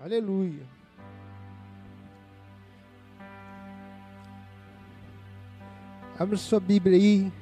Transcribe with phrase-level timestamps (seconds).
[0.00, 0.64] Aleluia.
[6.16, 7.32] Abra sua Bíblia aí,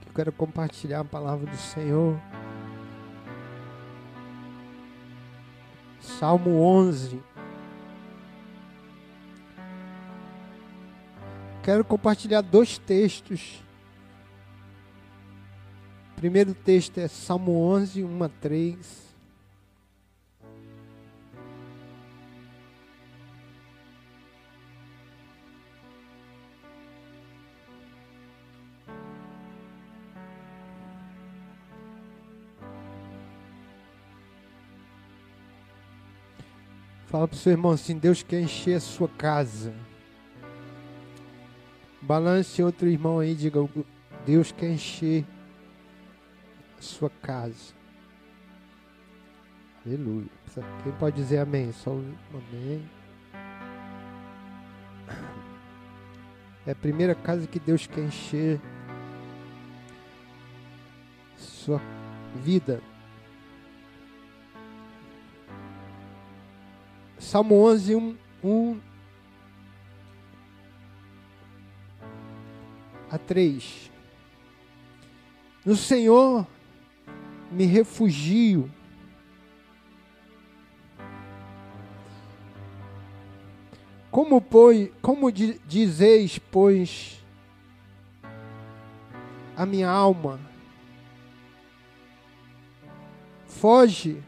[0.00, 2.18] que eu quero compartilhar a palavra do Senhor.
[6.00, 7.22] Salmo 11.
[11.62, 13.62] Quero compartilhar dois textos.
[16.12, 19.11] O primeiro texto é Salmo 11, 1 a 3.
[37.32, 39.72] Para o seu irmão assim: Deus quer encher a sua casa.
[42.02, 43.58] Balance outro irmão aí, diga:
[44.26, 45.24] Deus quer encher
[46.78, 47.74] a sua casa.
[49.84, 50.28] Aleluia.
[50.82, 51.72] Quem pode dizer amém?
[51.72, 52.88] Só um amém.
[56.66, 58.60] É a primeira casa que Deus quer encher
[61.36, 61.80] sua
[62.36, 62.80] vida.
[67.32, 68.80] Salmo 11, 1, 1
[73.10, 73.90] a 3.
[75.64, 76.46] No Senhor
[77.50, 78.70] me refugio.
[84.10, 87.24] Como, pois, como dizeis, pois,
[89.56, 90.38] a minha alma,
[93.46, 94.22] foge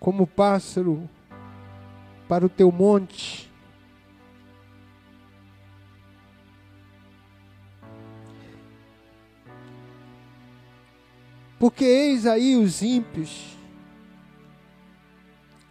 [0.00, 1.08] como pássaro
[2.30, 3.50] para o teu monte.
[11.58, 13.58] Porque eis aí os ímpios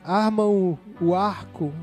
[0.04, 1.74] armam o arco,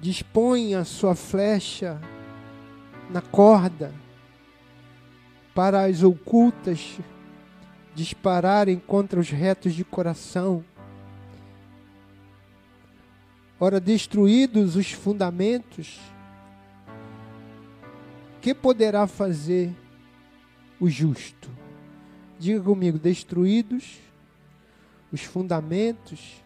[0.00, 2.00] dispõem a sua flecha
[3.10, 3.92] na corda
[5.54, 6.98] para as ocultas
[7.94, 10.64] dispararem contra os retos de coração.
[13.64, 16.00] Ora, destruídos os fundamentos,
[18.40, 19.72] que poderá fazer
[20.80, 21.48] o justo?
[22.40, 24.00] Diga comigo: destruídos
[25.12, 26.42] os fundamentos,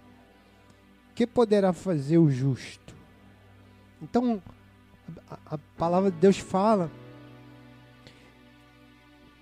[1.14, 2.94] que poderá fazer o justo?
[4.02, 4.42] Então,
[5.26, 6.90] a, a palavra de Deus fala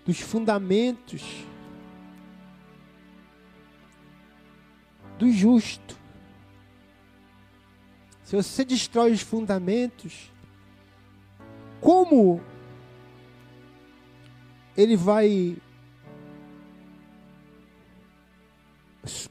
[0.06, 1.44] dos fundamentos
[5.18, 6.03] do justo.
[8.24, 10.32] Se você destrói os fundamentos,
[11.80, 12.40] como
[14.74, 15.56] ele vai.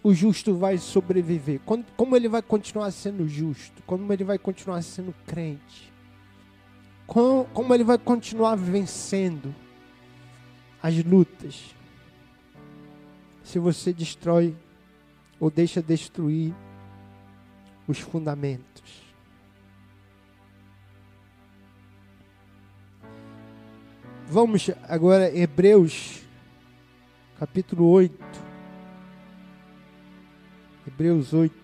[0.04, 1.60] O justo vai sobreviver?
[1.98, 3.82] Como ele vai continuar sendo justo?
[3.88, 5.92] Como ele vai continuar sendo crente?
[7.08, 9.54] Como, como ele vai continuar vencendo
[10.82, 11.74] as lutas?
[13.44, 14.56] Se você destrói
[15.40, 16.54] ou deixa destruir
[17.88, 19.04] os fundamentos.
[24.28, 26.22] Vamos agora Hebreus,
[27.38, 28.16] capítulo 8.
[30.88, 31.63] Hebreus 8.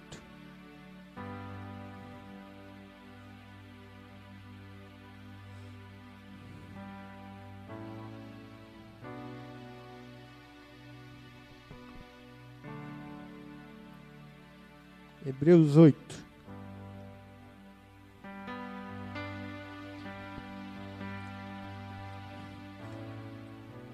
[15.49, 15.97] Hebreus 8.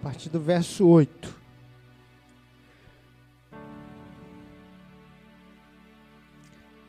[0.01, 1.33] A partir do verso 8.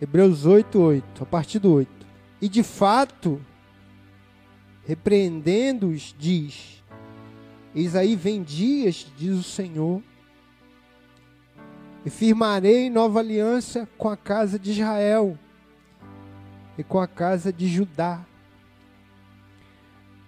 [0.00, 1.22] Hebreus 8, 8.
[1.22, 1.88] A partir do 8.
[2.42, 3.40] E de fato,
[4.84, 6.82] repreendendo-os, diz:
[7.72, 10.02] Eis aí vem dias, diz o Senhor
[12.06, 15.36] e firmarei nova aliança com a casa de Israel
[16.78, 18.24] e com a casa de Judá.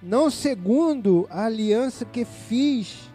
[0.03, 3.09] Não segundo a aliança que fiz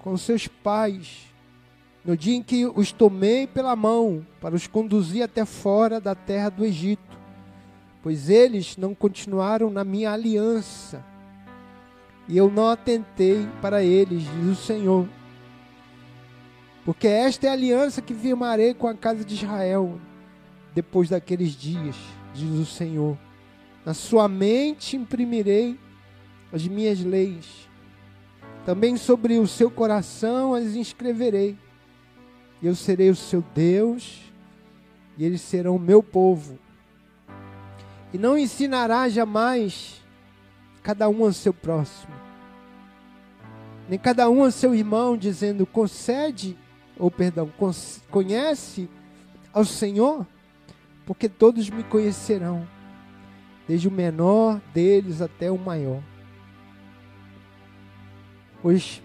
[0.00, 1.32] com seus pais,
[2.04, 6.48] no dia em que os tomei pela mão para os conduzir até fora da terra
[6.48, 7.16] do Egito,
[8.02, 11.04] pois eles não continuaram na minha aliança,
[12.26, 15.17] e eu não atentei para eles, diz o Senhor.
[16.88, 20.00] Porque esta é a aliança que firmarei com a casa de Israel
[20.74, 21.94] depois daqueles dias,
[22.32, 23.14] diz o Senhor.
[23.84, 25.78] Na sua mente imprimirei
[26.50, 27.68] as minhas leis.
[28.64, 31.58] Também sobre o seu coração as inscreverei.
[32.62, 34.22] eu serei o seu Deus,
[35.18, 36.58] e eles serão o meu povo.
[38.14, 40.02] E não ensinará jamais
[40.82, 42.14] cada um ao seu próximo,
[43.90, 46.56] nem cada um ao seu irmão, dizendo: concede,
[46.98, 47.50] ou perdão,
[48.10, 48.88] conhece
[49.52, 50.26] ao Senhor,
[51.06, 52.66] porque todos me conhecerão,
[53.66, 56.02] desde o menor deles até o maior.
[58.60, 59.02] Pois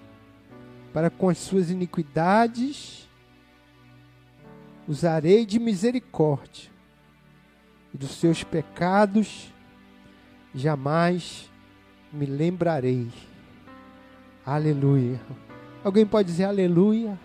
[0.92, 3.10] para com as suas iniquidades
[4.88, 6.69] usarei de misericórdia,
[7.94, 9.51] e dos seus pecados
[10.54, 11.50] jamais
[12.12, 13.07] me lembrarei.
[14.45, 15.19] Aleluia.
[15.84, 17.18] Alguém pode dizer aleluia?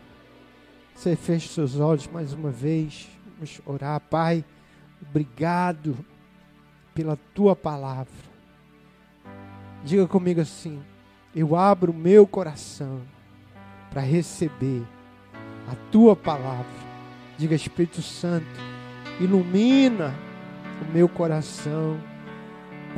[0.98, 3.08] Você fecha seus olhos mais uma vez.
[3.36, 4.44] Vamos orar, Pai.
[5.00, 5.96] Obrigado
[6.92, 8.12] pela tua palavra.
[9.84, 10.82] Diga comigo assim:
[11.36, 13.00] eu abro meu coração
[13.90, 14.82] para receber
[15.70, 16.66] a tua palavra.
[17.38, 18.58] Diga, Espírito Santo,
[19.20, 20.12] ilumina
[20.82, 21.96] o meu coração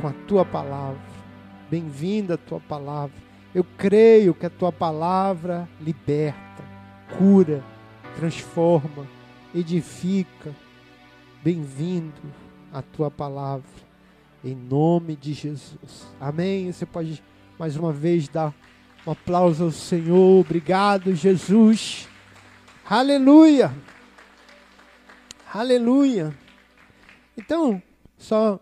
[0.01, 0.99] com a tua palavra.
[1.69, 3.15] Bem-vinda a tua palavra.
[3.53, 6.63] Eu creio que a tua palavra liberta,
[7.15, 7.63] cura,
[8.15, 9.07] transforma,
[9.53, 10.55] edifica.
[11.43, 12.21] Bem-vindo
[12.71, 13.65] a tua palavra,
[14.43, 16.07] em nome de Jesus.
[16.19, 16.71] Amém.
[16.71, 17.23] Você pode
[17.57, 18.53] mais uma vez dar
[19.05, 20.41] um aplauso ao Senhor.
[20.41, 22.07] Obrigado, Jesus.
[22.85, 23.73] Aleluia.
[25.53, 26.35] Aleluia.
[27.35, 27.81] Então,
[28.17, 28.59] só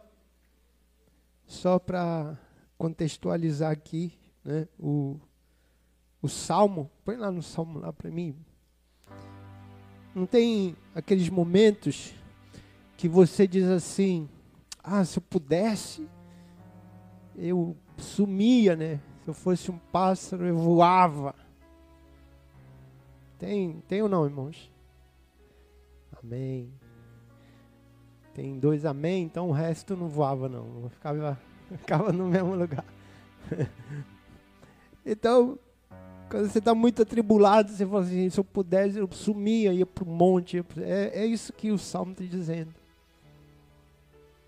[1.45, 2.37] só para
[2.77, 4.13] contextualizar aqui,
[4.45, 5.19] né, o,
[6.21, 8.35] o salmo, põe lá no salmo lá para mim.
[10.19, 12.13] Não tem aqueles momentos
[12.97, 14.27] que você diz assim:
[14.83, 16.09] "Ah, se eu pudesse,
[17.37, 18.99] eu sumia, né?
[19.23, 21.33] Se eu fosse um pássaro, eu voava".
[23.37, 24.69] Tem, tem ou não, irmãos?
[26.21, 26.73] Amém.
[28.33, 31.39] Tem dois amém, então o resto não voava não, ficava,
[31.79, 32.83] ficava no mesmo lugar.
[35.05, 35.57] então,
[36.29, 40.03] quando você está muito atribulado, você fala assim, se eu pudesse, eu sumia, ia para
[40.03, 40.63] o monte.
[40.77, 42.73] É, é isso que o Salmo está dizendo.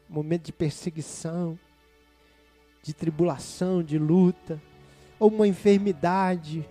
[0.08, 1.58] Momento de perseguição,
[2.84, 4.62] de tribulação, de luta,
[5.20, 6.68] ou uma enfermidade,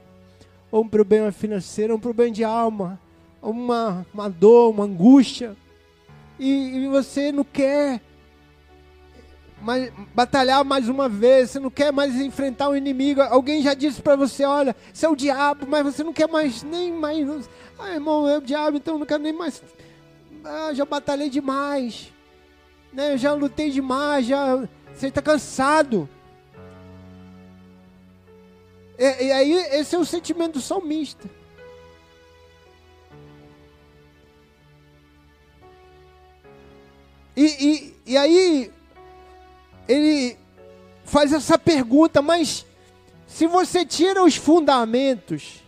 [0.71, 3.01] ou um problema financeiro, ou um problema de alma,
[3.43, 5.57] ou uma, uma dor, uma angústia
[6.39, 8.01] e, e você não quer
[9.61, 13.21] mais, batalhar mais uma vez, você não quer mais enfrentar um inimigo.
[13.21, 16.63] Alguém já disse para você: olha, você é o diabo, mas você não quer mais
[16.63, 17.49] nem mais.
[17.79, 19.63] Ah, irmão, é o diabo, então eu não quero nem mais.
[20.45, 22.13] Ah, já batalhei demais,
[22.93, 23.15] né?
[23.15, 24.57] Eu já lutei demais, já.
[24.95, 26.09] Você está cansado.
[28.99, 31.29] E, e aí, esse é o sentimento do salmista.
[37.37, 38.71] E, e, e aí,
[39.91, 40.39] ele
[41.05, 42.65] faz essa pergunta, mas
[43.27, 45.65] se você tira os fundamentos,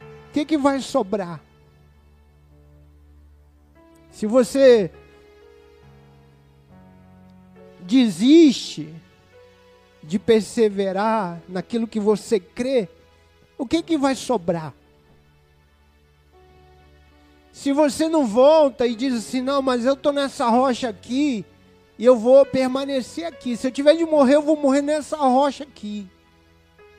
[0.00, 1.40] o que, que vai sobrar?
[4.10, 4.90] Se você
[7.80, 8.92] desiste
[10.02, 12.88] de perseverar naquilo que você crê,
[13.56, 14.74] o que, que vai sobrar?
[17.52, 21.44] Se você não volta e diz assim, não, mas eu estou nessa rocha aqui
[22.00, 23.56] e eu vou permanecer aqui.
[23.56, 26.08] Se eu tiver de morrer, eu vou morrer nessa rocha aqui.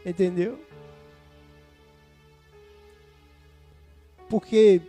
[0.06, 0.60] Entendeu?
[4.30, 4.80] Porque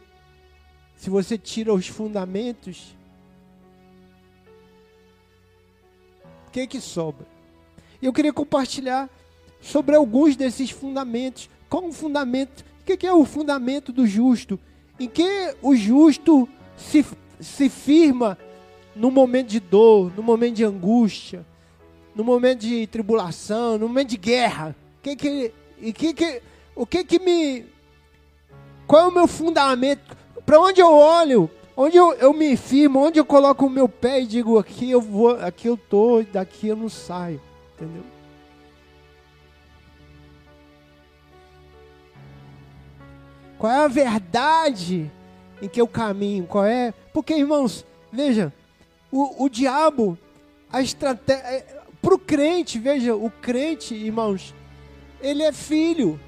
[0.97, 2.95] se você tira os fundamentos,
[6.47, 7.27] o que que sobra?
[8.01, 9.09] Eu queria compartilhar
[9.61, 11.49] sobre alguns desses fundamentos.
[11.69, 12.65] Qual o fundamento?
[12.81, 14.61] O que é o fundamento do justo?
[15.03, 17.05] em que o justo se,
[17.41, 18.39] se firma
[18.95, 21.45] no momento de dor, no momento de angústia,
[22.15, 24.77] no momento de tribulação, no momento de guerra.
[25.03, 26.43] Que que, e que que,
[26.75, 27.65] o que que me.
[28.87, 30.17] Qual é o meu fundamento?
[30.45, 31.51] Para onde eu olho?
[31.77, 33.01] Onde eu, eu me firmo?
[33.01, 36.69] Onde eu coloco o meu pé e digo aqui eu vou, aqui eu tô, daqui
[36.69, 37.41] eu não saio,
[37.75, 38.05] entendeu?
[43.59, 45.11] Qual é a verdade
[45.63, 46.45] em que eu caminho?
[46.47, 46.93] Qual é?
[47.13, 48.53] Porque, irmãos, veja,
[49.13, 50.19] o, o diabo,
[50.73, 51.83] a estratégia.
[52.01, 54.53] Para o crente, veja, o crente, irmãos,
[55.21, 56.19] ele é filho.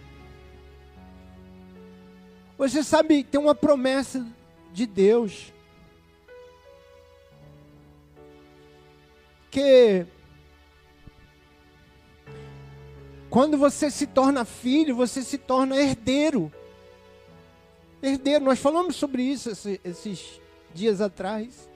[2.56, 4.24] Você sabe, tem uma promessa
[4.72, 5.52] de Deus.
[9.50, 10.06] Que
[13.28, 16.52] quando você se torna filho, você se torna herdeiro.
[18.00, 18.44] herdeiro.
[18.44, 19.50] Nós falamos sobre isso
[19.82, 20.40] esses
[20.72, 21.68] dias atrás.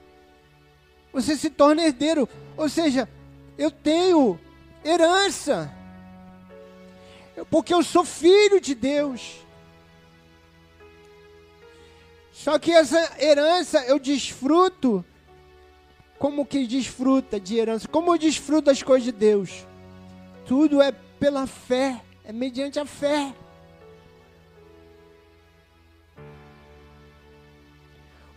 [1.11, 3.09] Você se torna herdeiro, ou seja,
[3.57, 4.39] eu tenho
[4.83, 5.73] herança,
[7.49, 9.37] porque eu sou filho de Deus.
[12.31, 15.03] Só que essa herança eu desfruto
[16.19, 17.87] como que desfruta de herança?
[17.87, 19.65] Como eu desfruto das coisas de Deus?
[20.45, 23.33] Tudo é pela fé, é mediante a fé.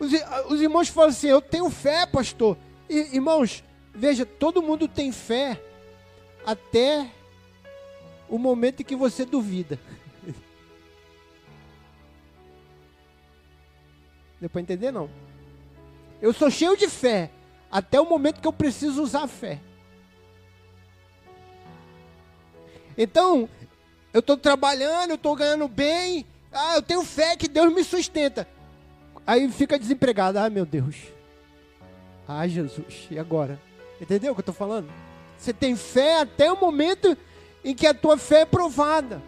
[0.03, 0.11] Os,
[0.51, 2.57] os irmãos falam assim: Eu tenho fé, pastor.
[2.89, 5.61] E, irmãos, veja, todo mundo tem fé
[6.45, 7.09] até
[8.27, 9.79] o momento em que você duvida.
[14.41, 14.91] Deu para entender?
[14.91, 15.09] Não.
[16.21, 17.31] Eu sou cheio de fé
[17.71, 19.59] até o momento que eu preciso usar a fé.
[22.97, 23.49] Então,
[24.13, 28.47] eu estou trabalhando, eu estou ganhando bem, ah, eu tenho fé que Deus me sustenta.
[29.25, 30.37] Aí fica desempregado.
[30.37, 30.95] Ah, meu Deus.
[32.27, 33.07] Ah, Jesus.
[33.09, 33.59] E agora?
[33.99, 34.89] Entendeu o que eu estou falando?
[35.37, 37.17] Você tem fé até o momento
[37.63, 39.21] em que a tua fé é provada.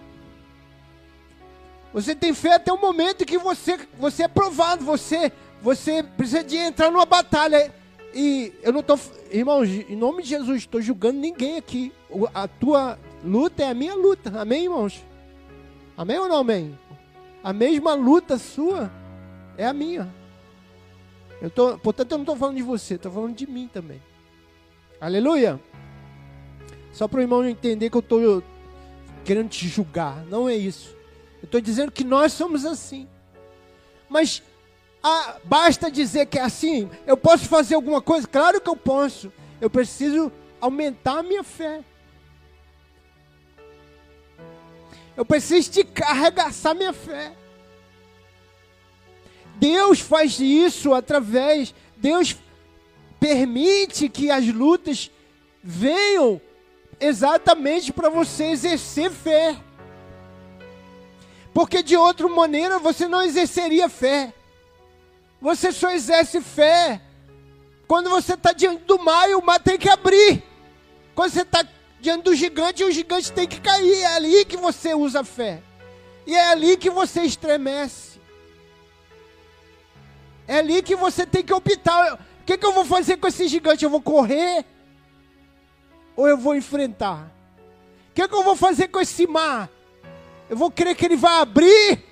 [1.94, 4.84] Você tem fé até o momento em que você, você é provado.
[4.84, 7.74] Você, você precisa de entrar numa batalha.
[8.14, 9.00] E eu não estou.
[9.32, 11.94] Irmãos, em nome de Jesus, estou julgando ninguém aqui.
[12.34, 14.42] A tua luta é a minha luta.
[14.42, 15.04] Amém, irmãos?
[15.98, 16.78] Amém ou não amém?
[17.42, 18.92] A mesma luta sua
[19.58, 20.14] é a minha.
[21.42, 24.02] Eu tô, portanto, eu não estou falando de você, estou falando de mim também.
[25.00, 25.60] Aleluia.
[26.92, 28.44] Só para o irmão entender que eu estou
[29.24, 30.26] querendo te julgar.
[30.26, 30.96] Não é isso.
[31.42, 33.08] Eu estou dizendo que nós somos assim.
[34.08, 34.42] Mas
[35.04, 36.90] ah, basta dizer que é assim.
[37.06, 38.28] Eu posso fazer alguma coisa?
[38.28, 39.32] Claro que eu posso.
[39.60, 41.84] Eu preciso aumentar a minha fé.
[45.16, 47.34] Eu preciso esticar, arregaçar minha fé.
[49.56, 52.36] Deus faz isso através, Deus
[53.20, 55.10] permite que as lutas
[55.64, 56.40] venham
[57.00, 59.56] exatamente para você exercer fé.
[61.54, 64.34] Porque de outra maneira você não exerceria fé.
[65.42, 67.02] Você só exerce fé
[67.88, 70.44] quando você está diante do mar e o mar tem que abrir.
[71.14, 71.66] Quando você está
[72.02, 74.02] diante do gigante, o gigante tem que cair.
[74.02, 75.62] É ali que você usa fé.
[76.28, 78.15] E é ali que você estremece.
[80.48, 82.14] É ali que você tem que optar.
[82.14, 83.84] O que, que eu vou fazer com esse gigante?
[83.84, 84.66] Eu vou correr?
[86.16, 87.32] Ou eu vou enfrentar?
[88.12, 89.70] O que, que eu vou fazer com esse mar?
[90.50, 92.04] Eu vou crer que ele vai abrir?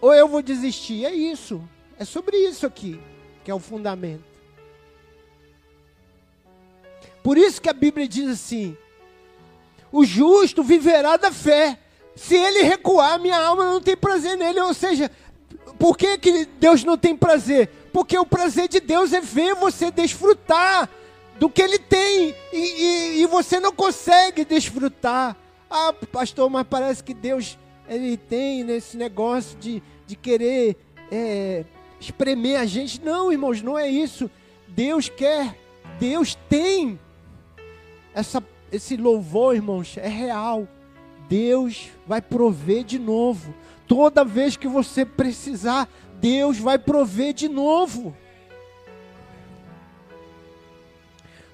[0.00, 1.04] Ou eu vou desistir?
[1.04, 1.62] É isso.
[1.98, 3.00] É sobre isso aqui
[3.44, 4.24] que é o fundamento.
[7.22, 8.76] Por isso que a Bíblia diz assim:
[9.90, 11.78] o justo viverá da fé.
[12.14, 14.60] Se ele recuar, minha alma não tem prazer nele.
[14.60, 15.10] Ou seja,
[15.82, 17.68] por que, que Deus não tem prazer?
[17.92, 20.88] Porque o prazer de Deus é ver você desfrutar
[21.40, 25.36] do que Ele tem e, e, e você não consegue desfrutar.
[25.68, 27.58] Ah, pastor, mas parece que Deus
[27.88, 30.76] ele tem nesse negócio de, de querer
[31.10, 31.64] é,
[31.98, 33.02] espremer a gente.
[33.02, 34.30] Não, irmãos, não é isso.
[34.68, 35.58] Deus quer,
[35.98, 36.96] Deus tem
[38.14, 40.68] essa, esse louvor, irmãos, é real.
[41.28, 43.52] Deus vai prover de novo.
[43.92, 48.16] Toda vez que você precisar, Deus vai prover de novo.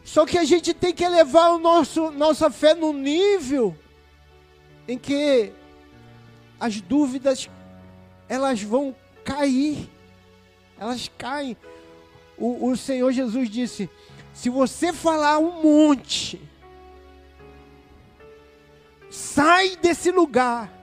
[0.04, 3.76] Só que a gente tem que elevar o nosso, nossa fé no nível
[4.86, 5.52] em que
[6.60, 7.50] as dúvidas
[8.28, 9.90] elas vão cair.
[10.78, 11.56] Elas caem.
[12.36, 13.90] O, o Senhor Jesus disse:
[14.32, 16.40] se você falar um monte,
[19.10, 20.77] sai desse lugar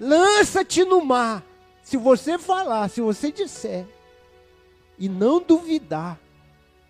[0.00, 1.44] Lança-te no mar.
[1.82, 3.86] Se você falar, se você disser
[4.98, 6.20] e não duvidar,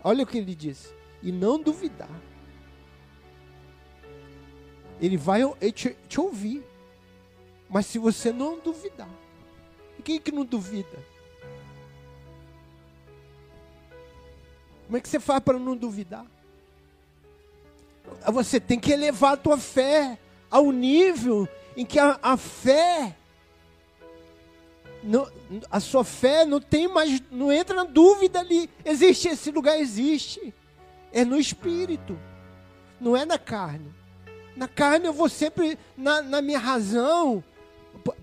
[0.02, 2.10] olha o que ele disse, e não duvidar,
[5.00, 6.64] ele vai te, te ouvir.
[7.68, 9.10] Mas se você não duvidar,
[10.02, 10.98] quem que não duvida?
[14.86, 16.24] Como é que você faz para não duvidar?
[18.32, 20.18] Você tem que elevar a tua fé
[20.50, 21.46] ao nível
[21.78, 23.14] em que a, a fé,
[25.70, 28.68] a sua fé não tem mais, não entra na dúvida ali.
[28.84, 30.52] Existe esse lugar, existe.
[31.12, 32.18] É no espírito,
[33.00, 33.94] não é na carne.
[34.56, 37.44] Na carne eu vou sempre, na, na minha razão,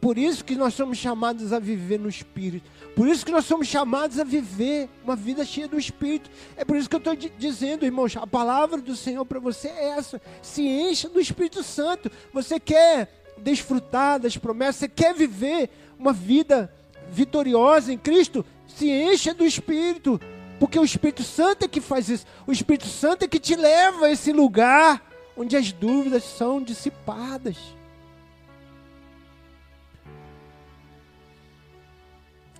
[0.02, 2.70] por isso que nós somos chamados a viver no Espírito.
[2.94, 6.30] Por isso que nós somos chamados a viver uma vida cheia do Espírito.
[6.58, 9.90] É por isso que eu estou dizendo, irmãos, a palavra do Senhor para você é
[9.98, 10.22] essa.
[10.42, 12.12] Se encha do Espírito Santo.
[12.34, 16.74] Você quer desfrutar das promessas, você quer viver uma vida
[17.10, 20.20] vitoriosa em Cristo, se encha do Espírito,
[20.60, 22.26] porque o Espírito Santo é que faz isso.
[22.48, 25.02] O Espírito Santo é que te leva a esse lugar
[25.36, 27.58] onde as dúvidas são dissipadas.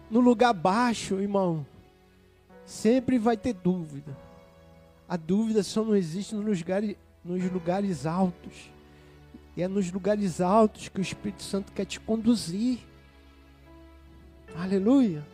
[0.10, 1.66] No lugar baixo, irmão,
[2.66, 4.16] sempre vai ter dúvida.
[5.08, 8.75] A dúvida só não existe nos lugares, nos lugares altos.
[9.56, 12.80] E é nos lugares altos que o Espírito Santo quer te conduzir.
[14.56, 15.26] Aleluia.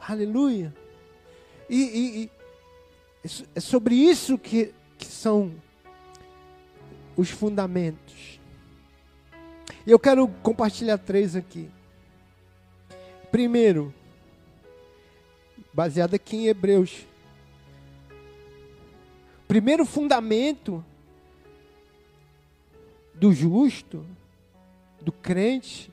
[0.00, 0.74] Aleluia.
[1.68, 2.30] E, e, e
[3.54, 5.52] é sobre isso que, que são
[7.16, 8.40] os fundamentos.
[9.86, 11.70] E eu quero compartilhar três aqui.
[13.30, 13.94] Primeiro,
[15.72, 17.06] baseado aqui em Hebreus.
[19.46, 20.84] Primeiro fundamento
[23.18, 24.04] do justo,
[25.00, 25.90] do crente,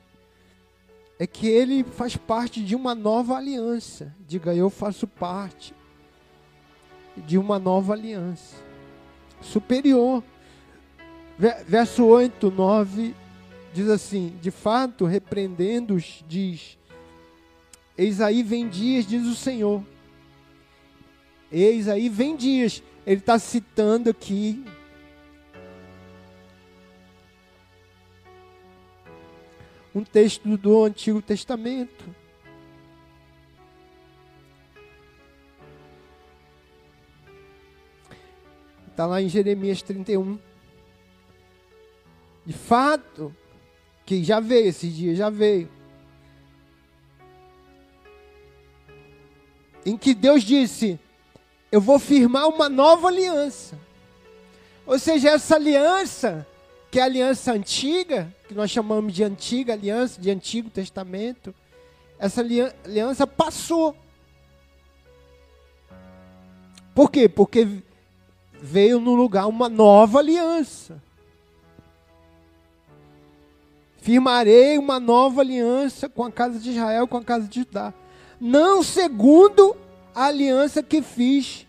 [1.19, 4.13] é que ele faz parte de uma nova aliança.
[4.27, 5.73] Diga, eu faço parte
[7.15, 8.55] de uma nova aliança
[9.41, 10.23] superior.
[11.67, 13.15] Verso 8, 9
[13.73, 16.77] diz assim: De fato, repreendendo-os, diz:
[17.97, 19.83] Eis aí vem dias, diz o Senhor.
[21.51, 22.81] Eis aí vem dias.
[23.05, 24.63] Ele está citando aqui
[29.93, 32.05] um texto do Antigo Testamento.
[38.87, 40.39] Está lá em Jeremias 31.
[42.45, 43.35] De fato,
[44.05, 45.69] que já veio, esses dias já veio.
[49.85, 50.99] Em que Deus disse:
[51.71, 53.77] Eu vou firmar uma nova aliança.
[54.85, 56.47] Ou seja, essa aliança
[56.93, 61.51] que é a aliança antiga, que nós chamamos de antiga aliança, de Antigo Testamento,
[62.19, 63.97] essa aliança passou.
[66.93, 67.27] Por quê?
[67.27, 67.67] Porque
[68.61, 71.01] veio no lugar uma nova aliança.
[73.97, 77.91] Firmarei uma nova aliança com a casa de Israel, com a casa de Judá.
[78.39, 79.75] Não segundo
[80.13, 81.65] a aliança que fiz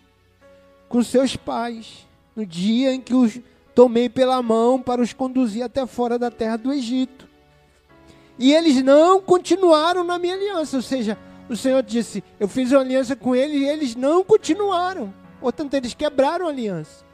[0.87, 3.39] com seus pais, no dia em que os
[3.75, 7.27] tomei pela mão para os conduzir até fora da terra do Egito.
[8.39, 11.17] E eles não continuaram na minha aliança, ou seja,
[11.49, 15.13] o Senhor disse: Eu fiz uma aliança com eles e eles não continuaram.
[15.39, 17.05] Portanto, eles quebraram a aliança.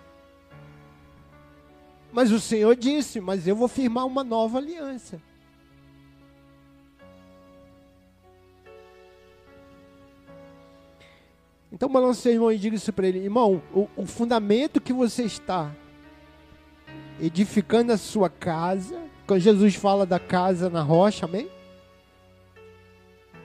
[2.12, 5.21] Mas o Senhor disse: Mas eu vou firmar uma nova aliança.
[11.71, 15.24] Então balance seu irmão e diga isso para ele: Irmão, o, o fundamento que você
[15.24, 15.71] está
[17.22, 19.00] edificando a sua casa.
[19.28, 21.50] Quando Jesus fala da casa na rocha, amém?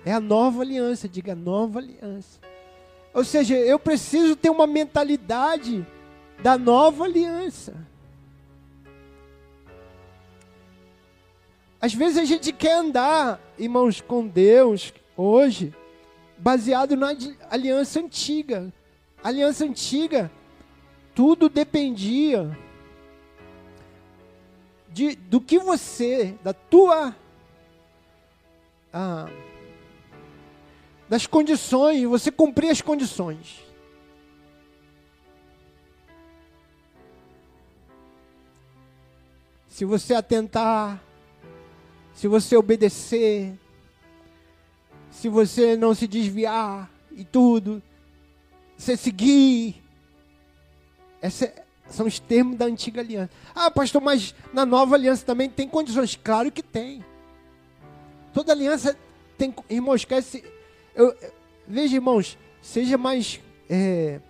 [0.04, 2.40] É a nova aliança, diga nova aliança.
[3.12, 5.86] Ou seja, eu preciso ter uma mentalidade
[6.42, 7.74] da nova aliança.
[11.80, 15.74] Às vezes a gente quer andar, irmãos, com Deus hoje,
[16.38, 17.14] baseado na
[17.50, 18.72] aliança antiga.
[19.22, 20.30] Aliança antiga,
[21.14, 22.56] tudo dependia
[24.96, 27.14] de, do que você, da tua.
[28.90, 29.28] Ah,
[31.06, 33.62] das condições, você cumprir as condições.
[39.68, 41.04] Se você atentar,
[42.14, 43.52] se você obedecer,
[45.10, 47.82] se você não se desviar e tudo,
[48.78, 49.76] você seguir,
[51.20, 53.30] essa, são os termos da antiga aliança.
[53.54, 56.18] Ah, pastor, mas na nova aliança também tem condições.
[56.22, 57.04] Claro que tem.
[58.32, 58.96] Toda aliança
[59.38, 59.54] tem.
[59.70, 60.44] Irmãos, esquece.
[60.94, 61.14] Eu,
[61.66, 63.40] veja, irmãos, seja mais.
[63.68, 64.20] É,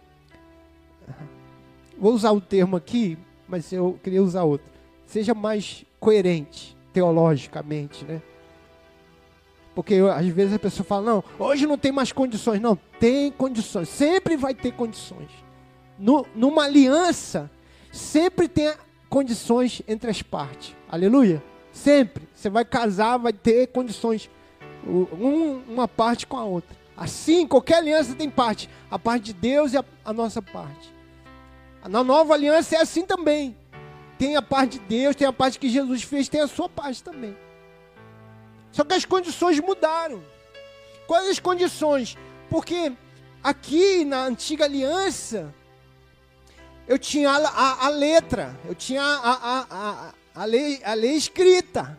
[1.98, 4.70] vou usar o termo aqui, mas eu queria usar outro.
[5.06, 8.20] Seja mais coerente, teologicamente, né?
[9.74, 12.60] Porque às vezes a pessoa fala, não, hoje não tem mais condições.
[12.60, 13.88] Não, tem condições.
[13.88, 15.45] Sempre vai ter condições
[15.98, 17.50] no, numa aliança,
[17.92, 18.72] sempre tem
[19.08, 20.74] condições entre as partes.
[20.88, 21.42] Aleluia?
[21.72, 22.28] Sempre.
[22.34, 24.30] Você vai casar, vai ter condições.
[24.86, 26.76] Um, uma parte com a outra.
[26.96, 28.70] Assim, qualquer aliança tem parte.
[28.90, 30.94] A parte de Deus e a, a nossa parte.
[31.88, 33.56] Na nova aliança é assim também.
[34.18, 37.02] Tem a parte de Deus, tem a parte que Jesus fez, tem a sua parte
[37.02, 37.36] também.
[38.72, 40.22] Só que as condições mudaram.
[41.06, 42.16] Quais as condições?
[42.50, 42.92] Porque
[43.42, 45.54] aqui na antiga aliança,
[46.88, 51.98] eu tinha a, a, a letra, eu tinha a, a, lei, a lei escrita.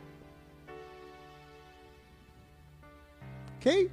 [3.58, 3.92] Ok?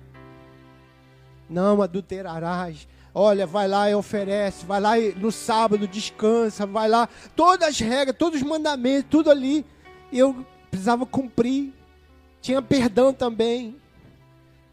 [1.49, 2.87] Não adulterarás.
[3.13, 7.09] Olha, vai lá e oferece, vai lá e no sábado descansa, vai lá.
[7.37, 9.65] Todas as regras, todos os mandamentos, tudo ali.
[10.13, 11.73] Eu precisava cumprir.
[12.41, 13.77] Tinha perdão também.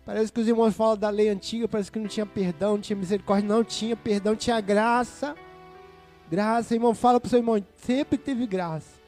[0.05, 2.97] Parece que os irmãos falam da lei antiga, parece que não tinha perdão, não tinha
[2.97, 3.47] misericórdia.
[3.47, 5.35] Não, tinha perdão, tinha graça.
[6.31, 8.99] Graça, irmão, fala para o seu irmão, sempre teve graça.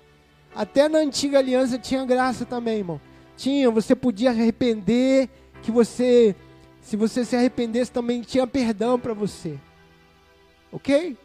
[0.54, 3.02] Até na antiga aliança tinha graça também, irmão.
[3.38, 5.30] Tinha, você podia arrepender,
[5.62, 6.36] que você
[6.84, 9.58] se você se arrependesse, também tinha perdão para você.
[10.70, 11.18] Ok?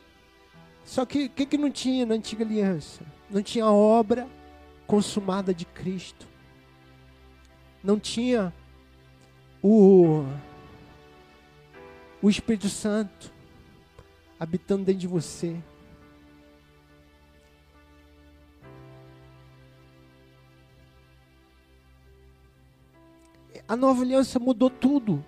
[0.84, 3.04] Só que o que, que não tinha na antiga aliança?
[3.28, 4.28] Não tinha obra
[4.86, 6.28] consumada de Cristo.
[7.82, 8.54] Não tinha
[9.60, 10.24] o,
[12.22, 13.32] o Espírito Santo
[14.38, 15.56] habitando dentro de você.
[23.68, 25.22] A nova aliança mudou tudo.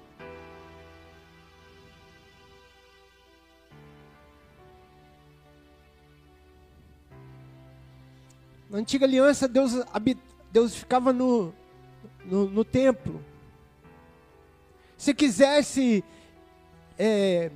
[8.70, 9.72] Na antiga aliança, Deus,
[10.50, 11.52] Deus ficava no,
[12.24, 13.22] no, no templo.
[14.96, 16.02] Se quisesse
[16.98, 17.50] é,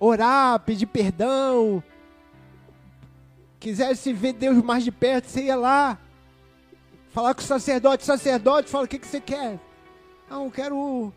[0.00, 1.80] orar, pedir perdão,
[3.60, 5.96] quisesse ver Deus mais de perto, você ia lá,
[7.10, 8.04] falar com o sacerdote.
[8.04, 9.60] Sacerdote fala: O que, que você quer?
[10.28, 11.12] Não, quero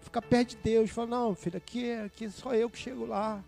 [0.00, 0.90] ficar perto de Deus.
[0.90, 3.42] Fala: Não, filho, aqui, aqui é só eu que chego lá.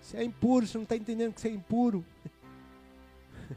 [0.00, 2.04] Você é impuro, você não está entendendo que você é impuro.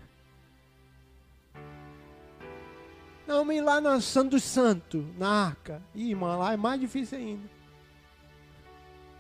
[3.28, 5.84] Não, ir lá na Santo dos Santos, na arca.
[5.94, 7.50] Ih, irmão, lá é mais difícil ainda.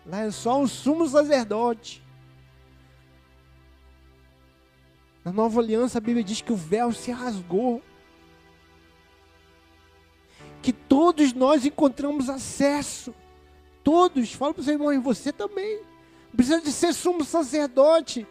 [0.06, 2.02] Lá é só um sumo sacerdote.
[5.26, 7.84] Na nova aliança, a Bíblia diz que o véu se rasgou.
[10.68, 13.16] Que todos nós encontramos acesso.
[13.86, 14.34] Todos.
[14.34, 15.80] Fala para o seu irmão, e você também.
[16.36, 18.28] Precisa de ser sumo sacerdote.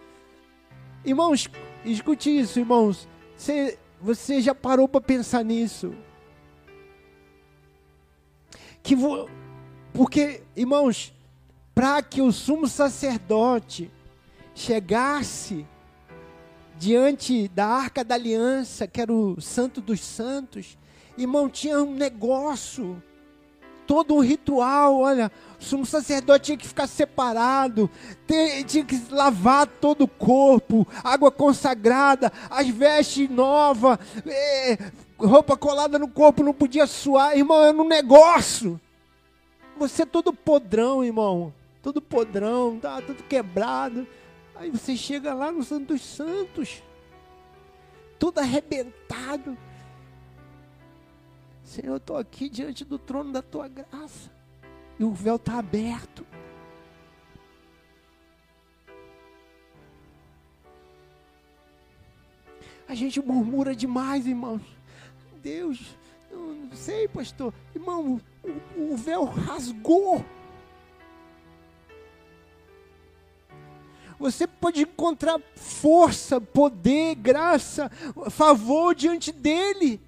[1.02, 1.48] Irmãos,
[1.82, 3.08] escute isso, irmãos.
[3.34, 5.94] Você você já parou para pensar nisso?
[8.82, 9.30] Que vo...
[9.94, 11.14] Porque, irmãos,
[11.74, 13.90] para que o sumo sacerdote
[14.54, 15.66] chegasse
[16.78, 20.76] diante da arca da aliança, que era o santo dos santos,
[21.16, 23.02] irmão, tinha um negócio
[23.86, 25.00] todo um ritual.
[25.00, 25.30] Olha,
[25.72, 27.88] o sacerdote tinha que ficar separado,
[28.66, 34.78] tinha que lavar todo o corpo, água consagrada, as vestes novas, é,
[35.18, 37.36] roupa colada no corpo, não podia suar.
[37.36, 38.80] Irmão, era um negócio.
[39.78, 41.52] Você é todo podrão, irmão.
[41.82, 44.06] Todo podrão, tá tudo quebrado.
[44.56, 46.82] Aí você chega lá no Santo dos Santos,
[48.18, 49.56] todo arrebentado.
[51.66, 54.30] Senhor, eu estou aqui diante do trono da tua graça.
[55.00, 56.24] E o véu está aberto.
[62.88, 64.62] A gente murmura demais, irmãos.
[65.42, 65.98] Deus,
[66.30, 67.52] eu não sei, pastor.
[67.74, 70.24] Irmão, o, o véu rasgou.
[74.20, 77.90] Você pode encontrar força, poder, graça,
[78.30, 80.05] favor diante dele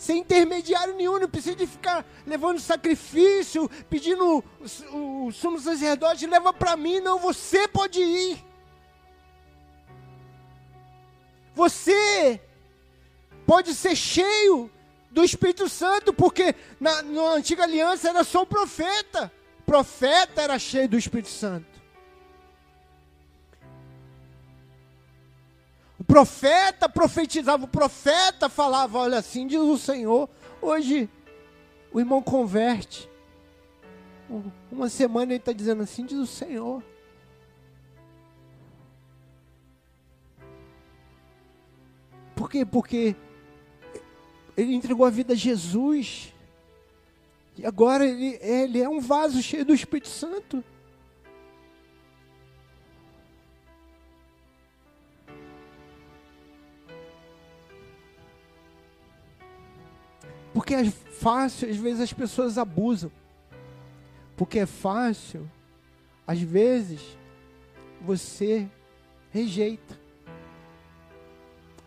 [0.00, 4.42] sem intermediário nenhum, não precisa de ficar levando sacrifício, pedindo
[4.90, 8.42] o, o sumo sacerdote, leva para mim, não, você pode ir.
[11.54, 12.40] Você
[13.46, 14.70] pode ser cheio
[15.10, 19.30] do Espírito Santo, porque na, na antiga aliança era só o profeta.
[19.66, 21.69] Profeta era cheio do Espírito Santo.
[26.10, 30.28] Profeta profetizava, o profeta falava, olha assim, diz o Senhor.
[30.60, 31.08] Hoje
[31.92, 33.08] o irmão converte.
[34.70, 36.82] Uma semana ele está dizendo assim, diz o Senhor.
[42.34, 42.64] Por quê?
[42.64, 43.14] Porque
[44.56, 46.34] ele entregou a vida a Jesus.
[47.56, 50.64] E agora ele, ele é um vaso cheio do Espírito Santo.
[60.52, 63.10] Porque é fácil, às vezes as pessoas abusam.
[64.36, 65.48] Porque é fácil,
[66.26, 67.16] às vezes
[68.00, 68.68] você
[69.30, 69.98] rejeita.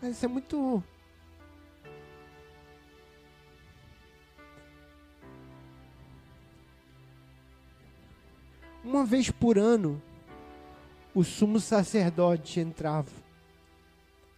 [0.02, 0.82] Isso é muito.
[8.84, 10.00] Uma vez por ano,
[11.14, 13.10] o sumo sacerdote entrava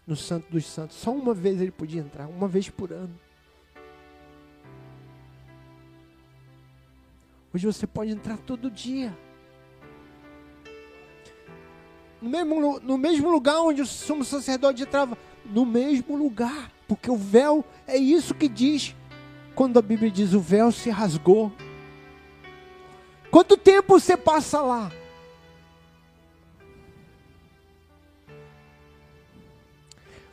[0.06, 0.96] no Santo dos Santos.
[0.96, 3.25] Só uma vez ele podia entrar, uma vez por ano.
[7.56, 9.16] Hoje você pode entrar todo dia.
[12.20, 17.16] No mesmo, no mesmo lugar onde o sumo sacerdote entrava, no mesmo lugar, porque o
[17.16, 18.94] véu é isso que diz
[19.54, 21.50] quando a Bíblia diz o véu se rasgou.
[23.30, 24.92] Quanto tempo você passa lá?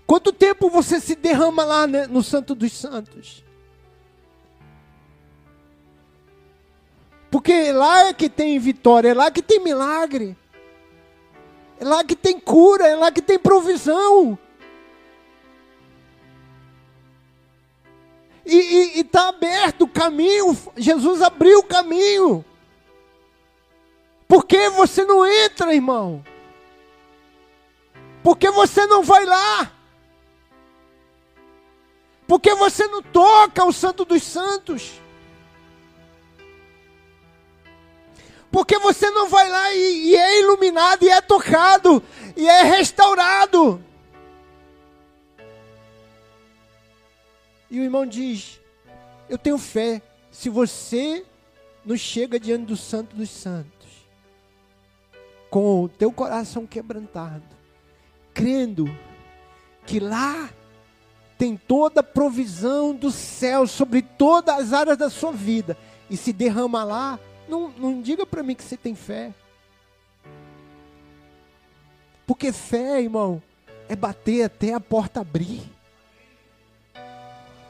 [0.06, 3.46] Quanto tempo você se derrama lá né, no Santo dos Santos?
[7.34, 10.38] Porque lá é que tem vitória, é lá que tem milagre,
[11.80, 14.38] é lá que tem cura, é lá que tem provisão.
[18.46, 22.46] E está aberto o caminho, Jesus abriu o caminho.
[24.28, 26.24] Por que você não entra, irmão?
[28.22, 29.72] Por que você não vai lá?
[32.28, 35.02] Por que você não toca o Santo dos Santos?
[38.54, 42.04] Por que você não vai lá e, e é iluminado, e é tocado,
[42.38, 43.84] e é restaurado?
[47.72, 48.62] E o irmão diz:
[49.28, 50.04] Eu tenho fé.
[50.30, 51.26] Se você
[51.84, 54.08] não chega diante do Santo dos Santos,
[55.50, 57.44] com o teu coração quebrantado,
[58.36, 58.86] crendo
[59.84, 60.52] que lá
[61.40, 65.76] tem toda a provisão do céu sobre todas as áreas da sua vida,
[66.08, 69.34] e se derrama lá, não, não diga para mim que você tem fé.
[72.26, 73.42] Porque fé, irmão,
[73.90, 75.62] é bater até a porta abrir.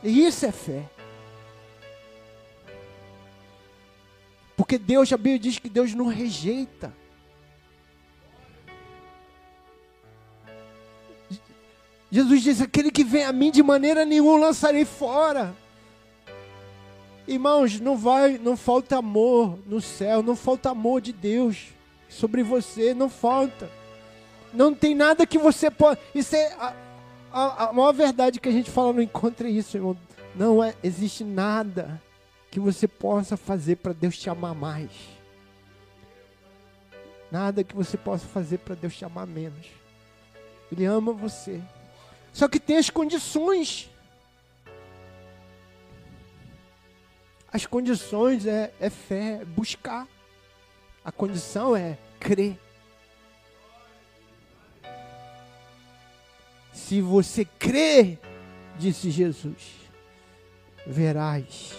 [0.04, 0.90] E isso é fé.
[4.56, 6.94] Porque Deus, a Bíblia diz que Deus não rejeita.
[12.12, 15.56] Jesus diz: aquele que vem a mim de maneira nenhuma lançarei fora.
[17.28, 21.68] Irmãos, não vai, não falta amor no céu, não falta amor de Deus
[22.10, 23.70] sobre você, não falta.
[24.54, 26.00] Não tem nada que você pode.
[26.14, 26.74] Isso é a,
[27.32, 29.98] a, a maior verdade que a gente fala no encontro é isso, irmão.
[30.36, 32.02] Não é, existe nada
[32.52, 34.92] que você possa fazer para Deus te amar mais.
[37.32, 39.66] Nada que você possa fazer para Deus te amar menos.
[40.72, 41.62] Ele ama você.
[42.32, 43.90] Só que tem as condições.
[47.54, 50.08] As condições é, é fé, é buscar.
[51.06, 52.58] A condição é crer.
[56.74, 58.20] Se você crer,
[58.80, 59.74] disse Jesus,
[60.88, 61.76] verás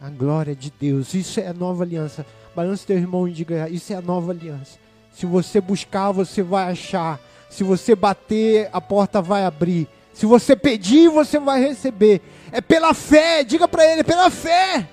[0.00, 1.12] a glória de Deus.
[1.14, 2.24] Isso é a nova aliança.
[2.54, 4.78] Balance teu irmão e diga: Isso é a nova aliança.
[5.12, 7.18] Se você buscar, você vai achar.
[7.50, 9.88] Se você bater, a porta vai abrir.
[10.16, 12.22] Se você pedir, você vai receber.
[12.50, 14.88] É pela fé, diga para ele: é pela fé.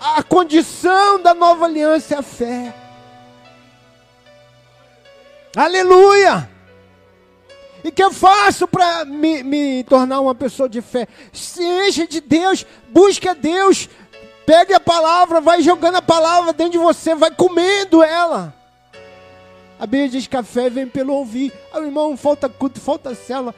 [0.00, 2.74] A condição da nova aliança é a fé.
[5.54, 6.48] Aleluia!
[7.84, 11.06] E que eu faço para me, me tornar uma pessoa de fé?
[11.30, 13.86] Se enche de Deus, busque a Deus,
[14.46, 18.54] pegue a palavra, vai jogando a palavra dentro de você, vai comendo ela.
[19.78, 21.52] A Bíblia diz que a fé vem pelo ouvir.
[21.70, 23.54] Ah, irmão, falta culto, falta célula.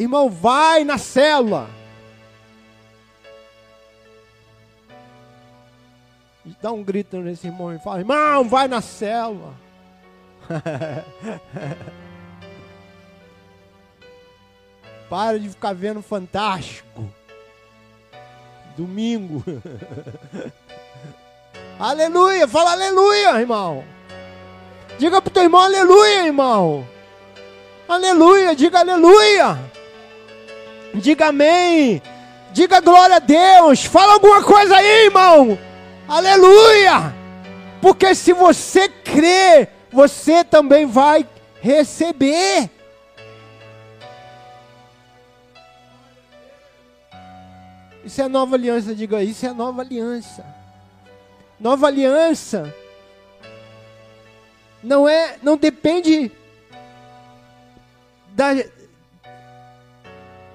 [0.00, 1.68] Irmão, vai na célula.
[6.62, 9.52] Dá um grito nesse irmão e fala: irmão, vai na célula.
[15.10, 17.06] Para de ficar vendo Fantástico.
[18.78, 19.44] Domingo.
[21.78, 23.84] aleluia, fala aleluia, irmão.
[24.98, 26.88] Diga pro teu irmão aleluia, irmão.
[27.86, 29.58] Aleluia, diga aleluia.
[30.94, 32.02] Diga amém.
[32.52, 33.84] Diga glória a Deus.
[33.84, 35.58] Fala alguma coisa aí, irmão.
[36.08, 37.14] Aleluia.
[37.80, 41.26] Porque se você crê, você também vai
[41.60, 42.70] receber.
[48.04, 50.44] Isso é nova aliança, diga isso é nova aliança.
[51.60, 52.74] Nova aliança
[54.82, 56.32] não é, não depende
[58.30, 58.54] da,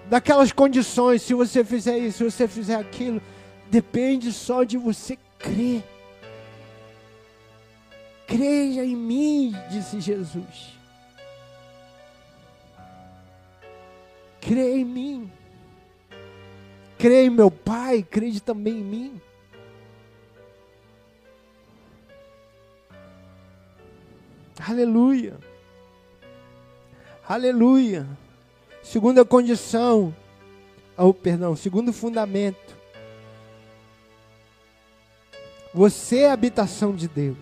[0.10, 3.22] daquelas condições, se você fizer isso, se você fizer aquilo,
[3.70, 5.84] depende só de você crer.
[8.28, 10.76] Creia em mim, disse Jesus.
[14.42, 15.32] Creia em mim
[17.06, 19.22] crê em meu Pai, crê também em mim.
[24.68, 25.38] Aleluia.
[27.28, 28.08] Aleluia.
[28.86, 30.16] Segunda condição,
[30.96, 32.76] oh, perdão, segundo fundamento.
[35.74, 37.36] Você é a habitação de Deus.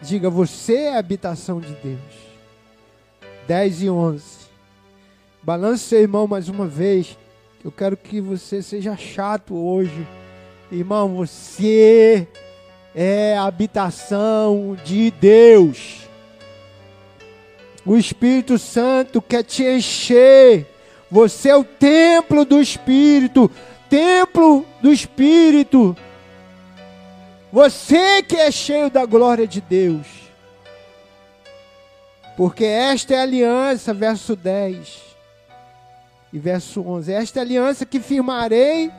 [0.00, 2.00] Diga, você é a habitação de Deus.
[3.46, 4.24] 10 e 11.
[5.42, 7.16] Balance seu irmão mais uma vez.
[7.62, 10.08] Eu quero que você seja chato hoje.
[10.72, 12.26] Irmão, você
[12.94, 16.05] é a habitação de Deus.
[17.86, 20.66] O Espírito Santo quer te encher.
[21.08, 23.48] Você é o templo do Espírito.
[23.88, 25.96] Templo do Espírito.
[27.52, 30.06] Você que é cheio da glória de Deus.
[32.36, 35.00] Porque esta é a aliança, verso 10
[36.32, 37.12] e verso 11.
[37.12, 38.90] Esta é a aliança que firmarei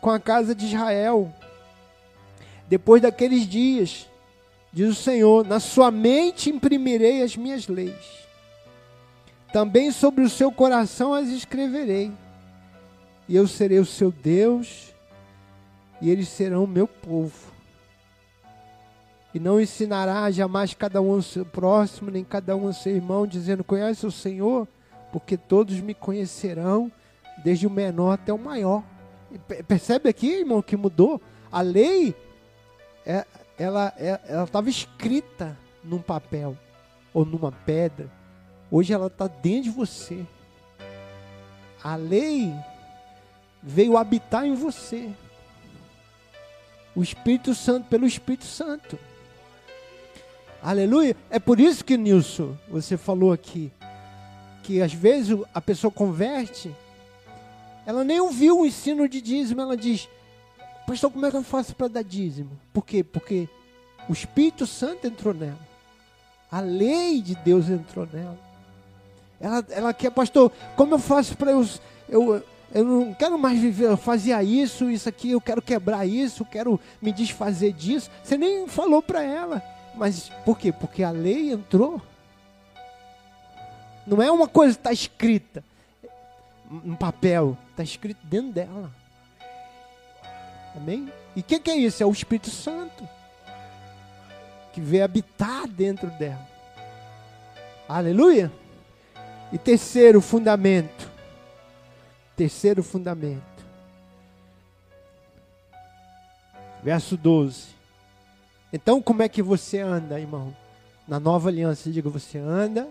[0.00, 1.30] com a casa de Israel.
[2.68, 4.07] Depois daqueles dias,
[4.72, 8.26] diz o Senhor: na sua mente imprimirei as minhas leis,
[9.52, 12.12] também sobre o seu coração as escreverei,
[13.28, 14.94] e eu serei o seu Deus,
[16.00, 17.48] e eles serão o meu povo.
[19.34, 23.26] E não ensinará jamais cada um ao seu próximo, nem cada um ao seu irmão,
[23.26, 24.66] dizendo: Conhece o Senhor?
[25.12, 26.90] Porque todos me conhecerão,
[27.44, 28.82] desde o menor até o maior.
[29.66, 31.20] Percebe aqui, irmão, que mudou?
[31.52, 32.14] A lei,
[33.04, 33.26] é,
[33.58, 36.56] ela é, estava escrita num papel
[37.12, 38.10] ou numa pedra.
[38.70, 40.24] Hoje ela está dentro de você.
[41.82, 42.54] A lei
[43.62, 45.10] veio habitar em você.
[46.94, 48.98] O Espírito Santo, pelo Espírito Santo.
[50.62, 51.16] Aleluia.
[51.30, 53.72] É por isso que, Nilson, você falou aqui,
[54.62, 56.74] que às vezes a pessoa converte
[57.88, 60.10] ela nem ouviu o ensino de dízimo, ela diz:
[60.88, 62.50] Pastor, como é que eu faço para dar dízimo?
[62.72, 63.04] Por quê?
[63.04, 63.46] Porque
[64.08, 65.58] o Espírito Santo entrou nela.
[66.50, 68.38] A lei de Deus entrou nela.
[69.38, 71.68] Ela, ela quer, pastor, como eu faço para eu,
[72.08, 72.42] eu.
[72.74, 76.46] Eu não quero mais viver, eu fazia isso, isso aqui, eu quero quebrar isso, eu
[76.46, 78.10] quero me desfazer disso.
[78.22, 79.62] Você nem falou para ela.
[79.94, 80.70] Mas por quê?
[80.72, 82.00] Porque a lei entrou.
[84.06, 85.62] Não é uma coisa que está escrita
[86.70, 88.90] um papel, está escrito dentro dela.
[90.76, 91.12] Amém?
[91.34, 92.02] E o que, que é isso?
[92.02, 93.08] É o Espírito Santo
[94.72, 96.46] que veio habitar dentro dela.
[97.88, 98.52] Aleluia!
[99.52, 101.10] E terceiro fundamento.
[102.36, 103.42] Terceiro fundamento.
[106.82, 107.68] Verso 12.
[108.72, 110.54] Então, como é que você anda, irmão?
[111.08, 112.86] Na nova aliança, diga, você anda.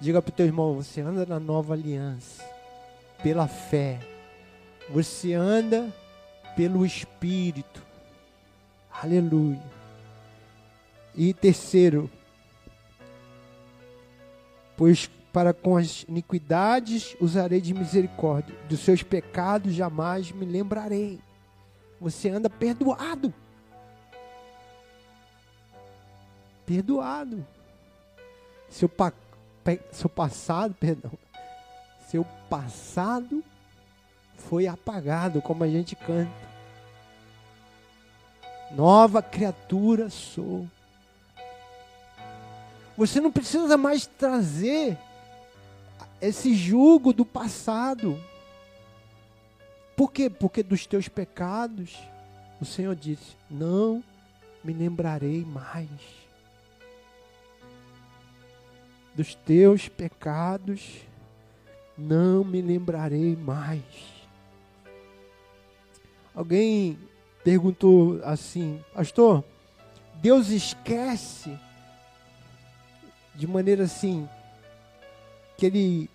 [0.00, 2.44] Diga para o teu irmão, você anda na nova aliança
[3.22, 4.00] pela fé.
[4.90, 5.88] Você anda
[6.56, 7.82] pelo Espírito.
[8.90, 9.62] Aleluia.
[11.14, 12.10] E terceiro,
[14.76, 21.20] pois para com as iniquidades usarei de misericórdia, dos seus pecados jamais me lembrarei.
[22.00, 23.32] Você anda perdoado.
[26.66, 27.46] Perdoado.
[28.68, 29.12] Seu, pa,
[29.92, 31.12] seu passado, perdão,
[32.08, 33.42] seu passado
[34.48, 36.50] foi apagado, como a gente canta.
[38.72, 40.66] Nova criatura sou.
[42.96, 44.96] Você não precisa mais trazer
[46.20, 48.18] esse jugo do passado.
[49.96, 50.30] Por quê?
[50.30, 51.98] Porque dos teus pecados,
[52.60, 54.02] o Senhor disse: Não
[54.62, 55.88] me lembrarei mais.
[59.14, 61.00] Dos teus pecados,
[61.98, 64.19] não me lembrarei mais.
[66.40, 66.98] Alguém
[67.44, 69.44] perguntou assim, pastor,
[70.22, 71.54] Deus esquece
[73.34, 74.26] de maneira assim
[75.58, 76.10] que ele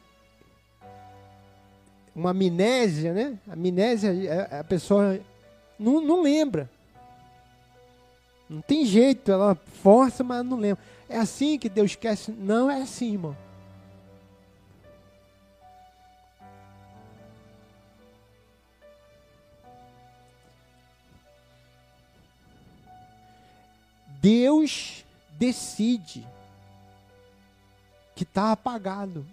[2.16, 3.38] uma amnésia, né?
[3.48, 5.20] Amnésia, é, a pessoa
[5.78, 6.68] não, não lembra.
[8.50, 10.84] Não tem jeito, ela força, mas não lembra.
[11.08, 12.32] É assim que Deus esquece?
[12.32, 13.38] Não é assim, irmão.
[24.26, 25.06] Deus
[25.38, 26.26] decide
[28.16, 29.24] que está apagado.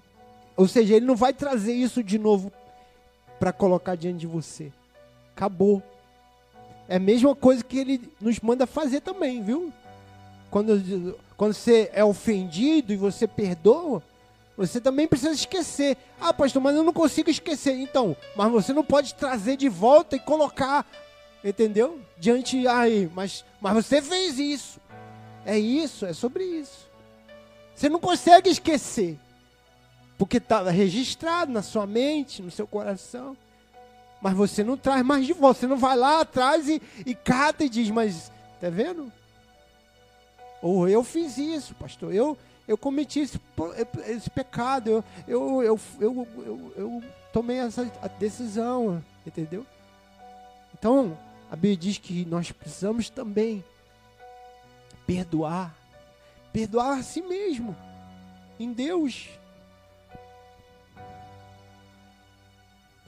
[0.55, 2.53] Ou seja, Ele não vai trazer isso de novo
[3.41, 4.71] para colocar diante de você.
[5.35, 5.83] Acabou.
[6.87, 9.73] É a mesma coisa que Ele nos manda fazer também, viu?
[10.51, 14.03] Quando, quando você é ofendido e você perdoa,
[14.59, 15.97] você também precisa esquecer.
[16.21, 17.79] Ah, pastor, mas eu não consigo esquecer.
[17.79, 20.85] Então, mas você não pode trazer de volta e colocar,
[21.43, 21.99] entendeu?
[22.19, 24.82] Diante aí, mas, mas você fez isso.
[25.45, 26.91] É isso, é sobre isso.
[27.75, 29.19] Você não consegue esquecer,
[30.17, 33.37] porque está registrado na sua mente, no seu coração.
[34.21, 35.61] Mas você não traz mais de volta.
[35.61, 38.31] Você não vai lá atrás e, e cata e diz, mas
[38.61, 39.13] tá vendo?
[40.63, 42.15] Ou eu fiz isso, pastor.
[42.15, 42.39] Eu,
[42.69, 43.41] eu cometi esse,
[44.07, 44.91] esse pecado.
[44.91, 47.85] Eu, eu, eu, eu, eu, eu tomei essa
[48.21, 49.03] decisão.
[49.27, 49.67] Entendeu?
[50.79, 51.19] Então,
[51.51, 53.65] a Bíblia diz que nós precisamos também
[55.13, 55.75] perdoar.
[56.53, 57.77] Perdoar a si mesmo.
[58.59, 59.29] Em Deus.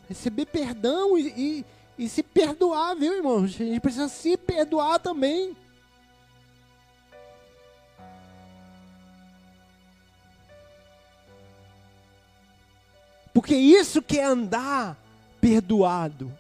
[0.07, 1.65] Receber perdão e, e,
[2.05, 3.55] e se perdoar, viu, irmãos?
[3.55, 5.57] A gente precisa se perdoar também.
[13.33, 14.97] Porque isso que é andar
[15.41, 16.31] perdoado.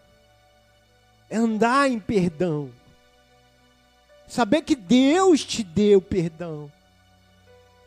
[1.31, 2.71] É andar em perdão.
[4.35, 6.69] Saber que Deus te deu perdão.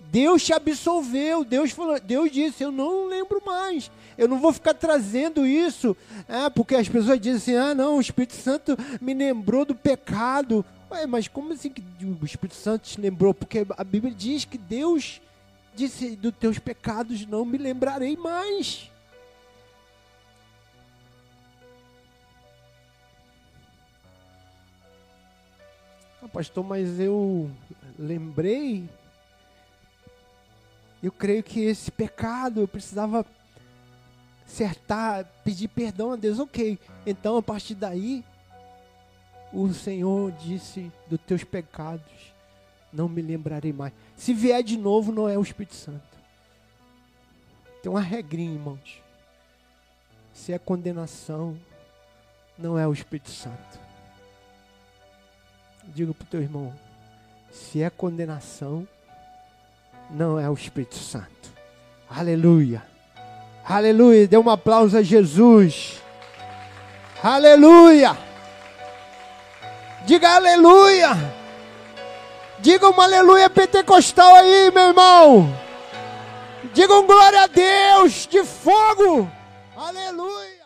[0.10, 3.92] Deus te absolveu, Deus falou, Deus disse, eu não lembro mais.
[4.18, 5.94] Eu não vou ficar trazendo isso,
[6.26, 10.64] é, porque as pessoas dizem assim, ah não, o Espírito Santo me lembrou do pecado.
[10.90, 13.34] Ué, mas como assim que o Espírito Santo te lembrou?
[13.34, 15.20] Porque a Bíblia diz que Deus
[15.76, 18.90] disse, dos teus pecados não me lembrarei mais.
[26.28, 27.50] Ah, pastor, mas eu
[27.98, 28.88] lembrei
[31.02, 33.26] eu creio que esse pecado eu precisava
[34.46, 36.40] acertar, pedir perdão a Deus.
[36.40, 38.24] Ok, então a partir daí,
[39.54, 42.34] o Senhor disse: dos teus pecados
[42.92, 43.94] não me lembrarei mais.
[44.16, 46.18] Se vier de novo, não é o Espírito Santo.
[47.84, 49.02] Tem uma regrinha, irmãos.
[50.34, 51.58] Se é condenação,
[52.58, 53.87] não é o Espírito Santo.
[55.88, 56.74] Diga para o teu irmão:
[57.52, 58.88] se é condenação,
[60.10, 61.28] não é o Espírito Santo.
[62.10, 62.84] Aleluia.
[63.68, 64.28] Aleluia.
[64.28, 66.02] Dê um aplauso a Jesus.
[67.22, 68.18] Aleluia.
[70.06, 71.10] Diga aleluia.
[72.60, 75.54] Diga um aleluia pentecostal aí, meu irmão.
[76.74, 79.30] Diga um glória a Deus de fogo.
[79.76, 80.57] Aleluia.